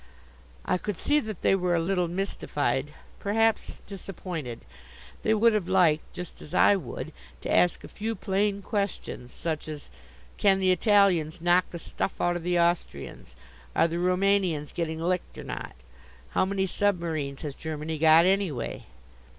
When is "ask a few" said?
7.55-8.15